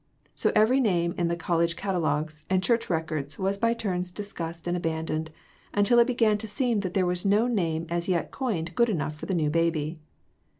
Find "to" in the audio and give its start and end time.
6.39-6.47